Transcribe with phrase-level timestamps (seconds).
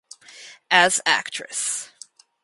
[0.71, 1.91] As actress